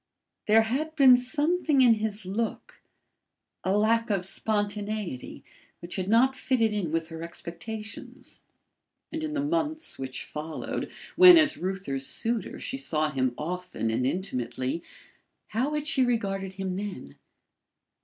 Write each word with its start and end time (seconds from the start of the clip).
There 0.47 0.63
had 0.63 0.95
been 0.95 1.15
something 1.15 1.81
in 1.81 1.93
his 1.93 2.25
look 2.25 2.81
a 3.63 3.71
lack 3.77 4.09
of 4.09 4.25
spontaneity 4.25 5.43
which 5.79 5.95
had 5.95 6.07
not 6.09 6.35
fitted 6.35 6.73
in 6.73 6.91
with 6.91 7.09
her 7.09 7.21
expectations. 7.21 8.41
And 9.11 9.23
in 9.23 9.33
the 9.33 9.43
months 9.43 9.99
which 9.99 10.25
followed, 10.25 10.91
when 11.15 11.37
as 11.37 11.55
Reuther's 11.55 12.07
suitor 12.07 12.57
she 12.57 12.77
saw 12.77 13.11
him 13.11 13.35
often 13.37 13.91
and 13.91 14.03
intimately 14.07 14.81
how 15.49 15.75
had 15.75 15.85
she 15.87 16.01
regarded 16.03 16.53
him 16.53 16.71
then? 16.71 17.17